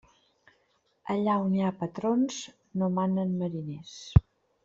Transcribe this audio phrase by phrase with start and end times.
[1.15, 2.39] Allà on hi ha patrons
[2.83, 3.95] no manen mariners.